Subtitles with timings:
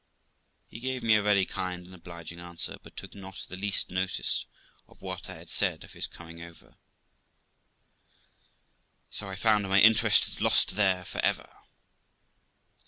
[0.67, 4.47] He gave me a very kind and obliging answer, but took not the least notice
[4.87, 6.79] of what I had said of his coming over,
[9.11, 11.51] so I found my interest lost there for ever.